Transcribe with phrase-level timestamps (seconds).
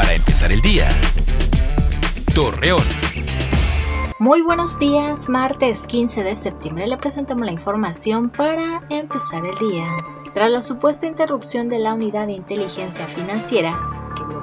[0.00, 0.88] Para empezar el día.
[2.34, 2.86] Torreón.
[4.18, 9.84] Muy buenos días, martes 15 de septiembre le presentamos la información para empezar el día.
[10.32, 13.99] Tras la supuesta interrupción de la unidad de inteligencia financiera,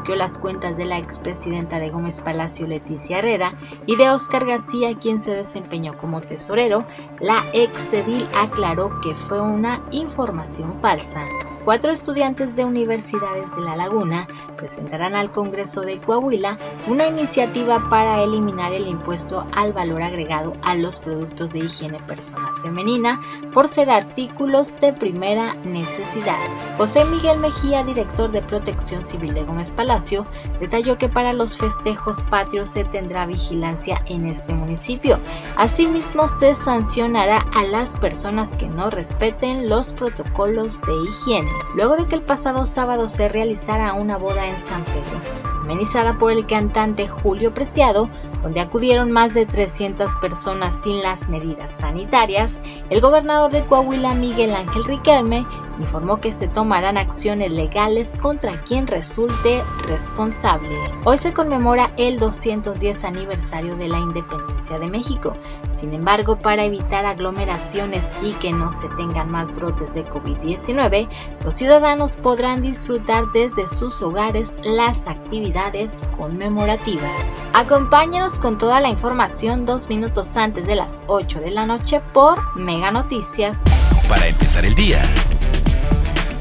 [0.07, 4.97] bloqueó las cuentas de la expresidenta de Gómez Palacio Leticia Herrera y de Oscar García,
[4.97, 6.79] quien se desempeñó como tesorero,
[7.19, 11.25] la exedil aclaró que fue una información falsa.
[11.67, 14.25] Cuatro estudiantes de universidades de La Laguna
[14.55, 20.75] presentarán al Congreso de Coahuila una iniciativa para eliminar el impuesto al valor agregado a
[20.75, 23.19] los productos de higiene personal femenina
[23.51, 26.39] por ser artículos de primera necesidad.
[26.77, 30.25] José Miguel Mejía, director de Protección Civil de Gómez Palacio,
[30.59, 35.19] detalló que para los festejos patrios se tendrá vigilancia en este municipio.
[35.55, 41.49] Asimismo, se sancionará a las personas que no respeten los protocolos de higiene.
[41.75, 45.19] Luego de que el pasado sábado se realizara una boda en San Pedro,
[45.61, 48.07] amenizada por el cantante Julio Preciado,
[48.43, 54.53] donde acudieron más de 300 personas sin las medidas sanitarias, el gobernador de Coahuila, Miguel
[54.53, 55.43] Ángel Riquelme,
[55.79, 60.75] informó que se tomarán acciones legales contra quien resulte responsable.
[61.05, 65.33] Hoy se conmemora el 210 aniversario de la independencia de México.
[65.71, 71.07] Sin embargo, para evitar aglomeraciones y que no se tengan más brotes de COVID-19,
[71.43, 77.13] los ciudadanos podrán disfrutar desde sus hogares las actividades conmemorativas.
[77.53, 82.57] Acompáñenos con toda la información dos minutos antes de las 8 de la noche por
[82.57, 83.63] Mega Noticias.
[84.09, 85.01] Para empezar el día.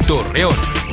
[0.06, 0.85] Torreón.